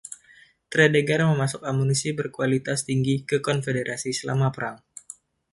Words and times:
Tredegar 0.73 1.21
memasok 1.29 1.61
amunisi 1.69 2.09
berkualitas 2.19 2.79
tinggi 2.89 3.15
ke 3.29 3.37
Konfederasi 3.47 4.09
selama 4.19 4.47
perang. 4.55 4.77